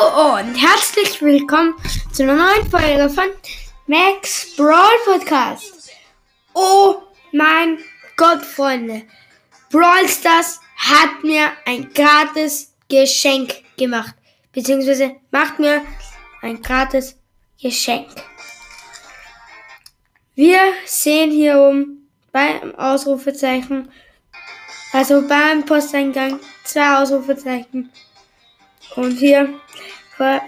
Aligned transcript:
Hallo 0.00 0.38
und 0.38 0.54
herzlich 0.54 1.20
willkommen 1.20 1.74
zu 2.12 2.22
einer 2.22 2.34
neuen 2.34 2.70
Folge 2.70 3.08
von 3.10 3.28
Max 3.86 4.54
Brawl 4.56 4.94
Podcast. 5.04 5.90
Oh 6.54 6.96
mein 7.32 7.78
Gott, 8.16 8.42
Freunde. 8.44 9.02
Brawl 9.70 10.08
Stars 10.08 10.60
hat 10.76 11.22
mir 11.22 11.52
ein 11.66 11.92
gratis 11.92 12.72
Geschenk 12.88 13.54
gemacht. 13.76 14.14
Beziehungsweise 14.52 15.16
macht 15.30 15.58
mir 15.58 15.84
ein 16.42 16.62
gratis 16.62 17.16
Geschenk. 17.60 18.08
Wir 20.34 20.60
sehen 20.86 21.30
hier 21.30 21.58
oben 21.58 22.08
beim 22.32 22.74
Ausrufezeichen, 22.76 23.90
also 24.92 25.26
beim 25.26 25.64
Posteingang, 25.64 26.40
zwei 26.64 26.96
Ausrufezeichen. 26.96 27.90
Und 28.96 29.18
hier 29.18 29.60
vor 30.16 30.42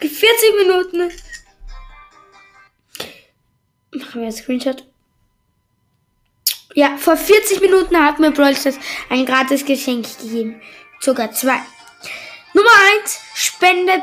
40 0.00 0.56
Minuten 0.58 1.10
machen 4.10 4.20
wir 4.20 4.28
einen 4.28 4.32
Screenshot. 4.32 4.84
Ja, 6.74 6.96
vor 6.96 7.16
40 7.16 7.60
Minuten 7.60 7.96
hat 7.96 8.18
mir 8.18 8.30
Brawl 8.30 8.54
ein 9.08 9.26
gratis 9.26 9.64
Geschenk 9.64 10.06
gegeben. 10.20 10.60
Sogar 11.00 11.32
zwei. 11.32 11.60
Nummer 12.54 12.70
1, 13.00 13.20
Spende 13.34 14.02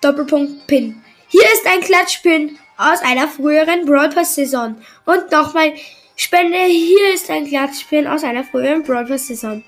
Doppelpunkt 0.00 0.66
Pin. 0.66 1.02
Hier 1.28 1.44
ist 1.52 1.66
ein 1.66 1.80
Klatschpin 1.80 2.58
aus 2.76 3.00
einer 3.02 3.28
früheren 3.28 3.86
Brawl 3.86 4.10
Pass 4.10 4.34
Saison. 4.34 4.76
Und 5.06 5.30
nochmal, 5.30 5.74
Spende, 6.16 6.58
hier 6.64 7.14
ist 7.14 7.30
ein 7.30 7.46
Klatschpin 7.46 8.06
aus 8.06 8.22
einer 8.22 8.44
früheren 8.44 8.82
Brawl 8.82 9.06
Pass 9.06 9.28
Saison. 9.28 9.64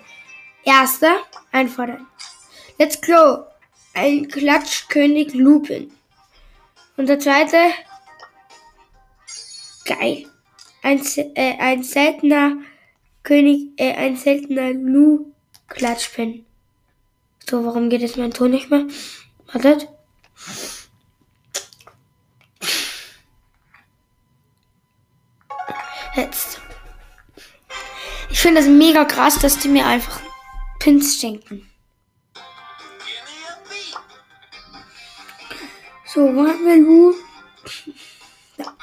Erster, 0.64 1.20
einfordern. 1.52 2.06
Let's 2.78 3.00
go. 3.00 3.46
Ein 3.96 4.28
Klatschkönig 4.28 5.32
Lupin. 5.32 5.90
Und 6.98 7.08
der 7.08 7.18
zweite, 7.18 7.56
geil. 9.86 10.26
Ein, 10.82 11.00
äh, 11.34 11.56
ein 11.58 11.82
seltener 11.82 12.58
König, 13.22 13.70
äh, 13.78 13.94
ein 13.94 14.18
seltener 14.18 14.74
Lu 14.74 15.32
Klatschpin. 15.68 16.44
So, 17.48 17.64
warum 17.64 17.88
geht 17.88 18.02
jetzt 18.02 18.18
mein 18.18 18.32
Ton 18.32 18.50
nicht 18.50 18.70
mehr? 18.70 18.86
Wartet. 19.50 19.88
Jetzt. 26.14 26.60
Ich 28.28 28.40
finde 28.40 28.60
das 28.60 28.68
mega 28.68 29.06
krass, 29.06 29.38
dass 29.38 29.58
die 29.58 29.68
mir 29.68 29.86
einfach 29.86 30.20
Pins 30.80 31.18
schenken. 31.18 31.66
So, 36.16 36.28
haben 36.28 36.64
wir 36.64 36.76
Lu? 36.78 37.14
Ja. 38.56 38.74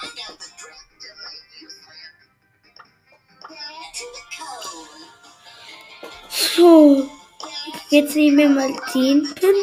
So, 6.30 7.10
jetzt 7.90 8.16
nehmen 8.16 8.38
wir 8.38 8.50
mal 8.50 8.72
den 8.94 9.34
Pin, 9.34 9.56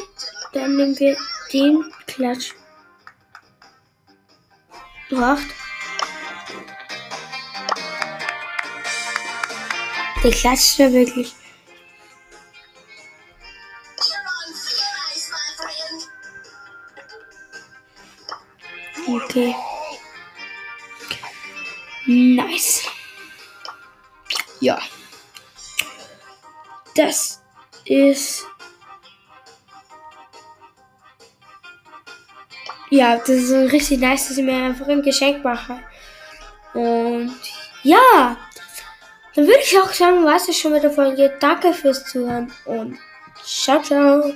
dann 0.53 0.77
nehmen 0.77 0.99
wir 0.99 1.17
den 1.53 1.85
Klatsch. 2.09 2.55
Acht. 5.13 5.47
Der 10.25 10.31
klatscht 10.33 10.79
ja 10.81 10.93
wirklich. 10.93 11.37
Okay. 19.11 19.57
Nice. 22.07 22.87
Ja. 24.61 24.79
Das 26.95 27.43
ist. 27.87 28.47
Ja, 32.91 33.17
das 33.17 33.29
ist 33.31 33.73
richtig 33.73 34.01
nice, 34.01 34.29
dass 34.29 34.39
ich 34.39 34.45
mir 34.45 34.65
einfach 34.65 34.87
ein 34.87 35.03
Geschenk 35.03 35.45
mache. 35.45 35.81
Und 36.75 37.35
ja, 37.83 38.37
dann 39.35 39.47
würde 39.47 39.61
ich 39.63 39.79
auch 39.79 39.93
sagen, 39.93 40.25
was 40.25 40.49
ist 40.49 40.59
schon 40.61 40.73
mit 40.73 40.83
der 40.83 40.91
Folge. 40.91 41.37
Danke 41.41 41.73
fürs 41.73 42.05
Zuhören 42.05 42.53
und 42.65 42.99
ciao, 43.45 43.83
ciao. 43.83 44.33